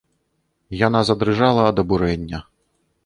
Яна 0.87 1.01
задрыжала 1.09 1.67
ад 1.73 1.77
абурэння. 1.85 2.39